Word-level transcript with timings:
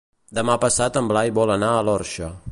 Demà 0.37 0.55
passat 0.63 0.97
en 1.01 1.11
Blai 1.11 1.33
vol 1.39 1.53
anar 1.57 1.73
a 1.75 1.85
l'Orxa. 1.91 2.35